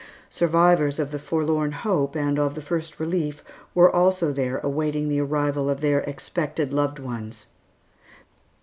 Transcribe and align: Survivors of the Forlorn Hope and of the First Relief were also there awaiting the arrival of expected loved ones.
Survivors 0.31 0.97
of 0.97 1.11
the 1.11 1.19
Forlorn 1.19 1.71
Hope 1.73 2.15
and 2.15 2.39
of 2.39 2.55
the 2.55 2.61
First 2.63 2.99
Relief 2.99 3.43
were 3.75 3.95
also 3.95 4.33
there 4.33 4.57
awaiting 4.63 5.09
the 5.09 5.21
arrival 5.21 5.69
of 5.69 5.83
expected 5.83 6.73
loved 6.73 6.97
ones. 6.97 7.45